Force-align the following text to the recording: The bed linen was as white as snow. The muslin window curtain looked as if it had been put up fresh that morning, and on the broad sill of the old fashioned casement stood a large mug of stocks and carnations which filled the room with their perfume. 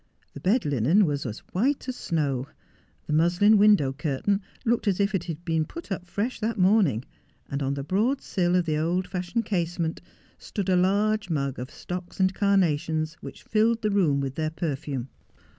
The 0.33 0.39
bed 0.39 0.65
linen 0.65 1.05
was 1.05 1.27
as 1.27 1.43
white 1.51 1.87
as 1.87 1.95
snow. 1.95 2.47
The 3.05 3.13
muslin 3.13 3.59
window 3.59 3.93
curtain 3.93 4.41
looked 4.65 4.87
as 4.87 4.99
if 4.99 5.13
it 5.13 5.25
had 5.25 5.45
been 5.45 5.63
put 5.63 5.91
up 5.91 6.07
fresh 6.07 6.39
that 6.39 6.57
morning, 6.57 7.05
and 7.51 7.61
on 7.61 7.75
the 7.75 7.83
broad 7.83 8.19
sill 8.19 8.55
of 8.55 8.65
the 8.65 8.77
old 8.79 9.07
fashioned 9.07 9.45
casement 9.45 10.01
stood 10.39 10.69
a 10.69 10.75
large 10.75 11.29
mug 11.29 11.59
of 11.59 11.69
stocks 11.69 12.19
and 12.19 12.33
carnations 12.33 13.13
which 13.21 13.43
filled 13.43 13.83
the 13.83 13.91
room 13.91 14.21
with 14.21 14.33
their 14.33 14.49
perfume. 14.49 15.09